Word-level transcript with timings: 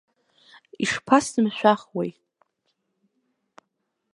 Ишԥасымшәахуеи? 0.83 2.11